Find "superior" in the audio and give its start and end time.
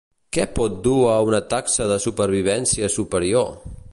2.97-3.55